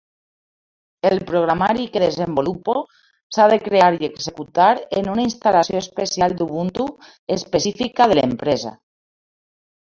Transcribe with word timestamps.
El 1.07 1.19
programari 1.31 1.83
que 1.97 1.99
desenvolupo 2.03 2.73
s'ha 3.37 3.45
de 3.51 3.59
crear 3.65 3.89
i 3.97 4.07
executar 4.07 4.71
en 5.03 5.11
una 5.13 5.27
instal·lació 5.27 5.83
especial 5.83 6.35
d'Ubuntu 6.41 6.89
específica 7.37 8.09
de 8.15 8.19
l'empresa. 8.23 8.75